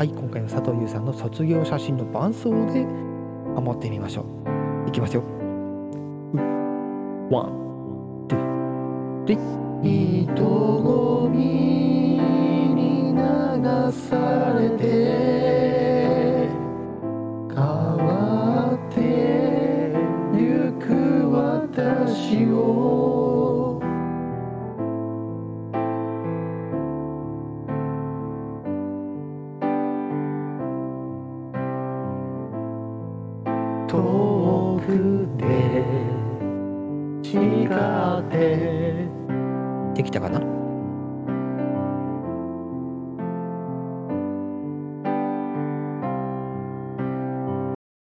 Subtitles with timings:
[0.00, 2.86] はい今回の佐藤優さんの卒業写真の伴奏で
[3.54, 4.24] ハモってみましょ
[4.86, 4.88] う。
[4.88, 5.22] いきますよ。
[7.30, 9.26] ワンツー
[9.82, 11.38] リ人混み
[12.74, 13.20] に流
[13.92, 16.48] されて
[17.54, 19.92] 変わって
[20.34, 23.69] ゆく私を。
[33.90, 35.44] 遠くて
[37.28, 39.08] 違って。
[39.96, 40.59] できたかな？